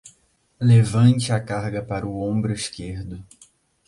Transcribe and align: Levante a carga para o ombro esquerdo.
Levante 0.59 1.31
a 1.31 1.39
carga 1.39 1.79
para 1.83 2.07
o 2.07 2.21
ombro 2.23 2.51
esquerdo. 2.51 3.23